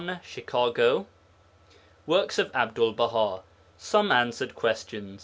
[0.23, 1.05] _Chicago.
[2.07, 3.43] Works of ABDUL BAHA:
[3.77, 5.19] _Some Answered Questions.